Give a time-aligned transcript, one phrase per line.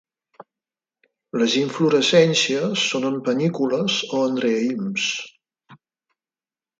[1.41, 5.05] Les inflorescències són en panícules o en raïms.